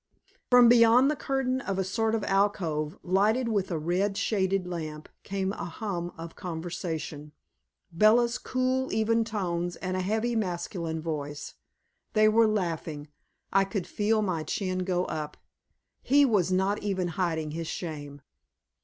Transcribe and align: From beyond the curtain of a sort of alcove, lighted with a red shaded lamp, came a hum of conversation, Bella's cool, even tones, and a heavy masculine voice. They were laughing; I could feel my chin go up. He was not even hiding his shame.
From 0.49 0.67
beyond 0.67 1.11
the 1.11 1.15
curtain 1.15 1.61
of 1.61 1.77
a 1.77 1.83
sort 1.83 2.15
of 2.15 2.23
alcove, 2.23 2.97
lighted 3.03 3.49
with 3.49 3.69
a 3.69 3.77
red 3.77 4.17
shaded 4.17 4.65
lamp, 4.65 5.07
came 5.21 5.53
a 5.53 5.65
hum 5.65 6.11
of 6.17 6.35
conversation, 6.35 7.33
Bella's 7.91 8.39
cool, 8.39 8.91
even 8.91 9.23
tones, 9.23 9.75
and 9.75 9.95
a 9.95 10.01
heavy 10.01 10.35
masculine 10.35 11.03
voice. 11.03 11.53
They 12.13 12.27
were 12.27 12.47
laughing; 12.47 13.09
I 13.53 13.63
could 13.63 13.85
feel 13.85 14.23
my 14.23 14.41
chin 14.41 14.79
go 14.85 15.05
up. 15.05 15.37
He 16.01 16.25
was 16.25 16.51
not 16.51 16.81
even 16.81 17.09
hiding 17.09 17.51
his 17.51 17.67
shame. 17.67 18.23